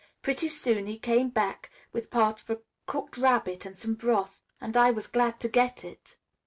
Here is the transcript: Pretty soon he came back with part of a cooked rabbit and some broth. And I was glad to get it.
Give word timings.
Pretty 0.23 0.49
soon 0.49 0.87
he 0.87 0.97
came 0.97 1.29
back 1.29 1.69
with 1.93 2.09
part 2.09 2.41
of 2.41 2.49
a 2.49 2.61
cooked 2.87 3.17
rabbit 3.17 3.67
and 3.67 3.77
some 3.77 3.93
broth. 3.93 4.41
And 4.59 4.75
I 4.75 4.89
was 4.89 5.05
glad 5.05 5.39
to 5.41 5.47
get 5.47 5.85
it. 5.85 6.17